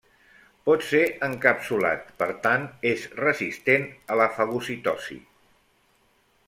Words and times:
Pot 0.69 0.85
ser 0.91 1.01
encapsulat, 1.27 2.09
per 2.23 2.29
tant 2.47 2.65
és 2.93 3.05
resistent 3.21 3.85
a 4.15 4.19
la 4.23 4.27
fagocitosi. 4.39 5.23